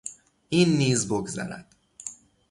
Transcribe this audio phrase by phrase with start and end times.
[0.49, 1.75] این نیز بگذرد.